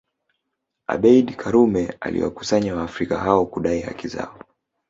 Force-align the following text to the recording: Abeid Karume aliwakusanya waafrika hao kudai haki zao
Abeid 0.87 1.35
Karume 1.37 1.97
aliwakusanya 1.99 2.75
waafrika 2.75 3.19
hao 3.19 3.45
kudai 3.45 3.81
haki 3.81 4.07
zao 4.07 4.39